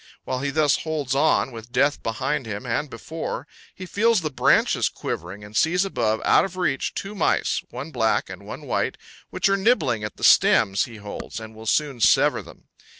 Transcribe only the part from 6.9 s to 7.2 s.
two